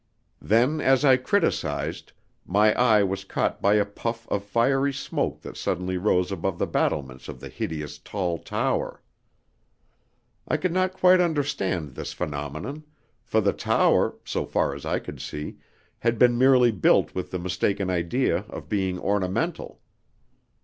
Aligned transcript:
Then, 0.41 0.81
as 0.81 1.05
I 1.05 1.15
criticised, 1.15 2.11
my 2.43 2.73
eye 2.73 3.03
was 3.03 3.23
caught 3.23 3.61
by 3.61 3.75
a 3.75 3.85
puff 3.85 4.27
of 4.29 4.43
fiery 4.43 4.91
smoke 4.93 5.41
that 5.41 5.55
suddenly 5.55 5.95
rose 5.95 6.31
above 6.31 6.57
the 6.57 6.65
battlements 6.65 7.27
of 7.29 7.39
the 7.39 7.49
hideous 7.49 7.99
tall 7.99 8.39
tower. 8.39 9.03
I 10.47 10.57
could 10.57 10.71
not 10.73 10.93
quite 10.93 11.21
understand 11.21 11.93
this 11.93 12.13
phenomenon, 12.13 12.83
for 13.21 13.41
the 13.41 13.53
tower, 13.53 14.15
so 14.25 14.43
far 14.43 14.73
as 14.73 14.87
I 14.87 14.97
could 14.97 15.21
see, 15.21 15.57
had 15.99 16.17
been 16.17 16.35
merely 16.35 16.71
built 16.71 17.13
with 17.13 17.29
the 17.29 17.37
mistaken 17.37 17.91
idea 17.91 18.45
of 18.49 18.67
being 18.69 18.97
ornamental. 18.97 19.81